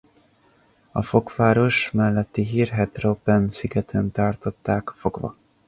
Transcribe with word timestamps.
A 0.91 1.01
Fokváros 1.01 1.91
melletti 1.91 2.41
hírhedt 2.45 2.97
Robben-szigeten 2.97 4.11
tartották 4.11 4.89
fogva. 4.95 5.33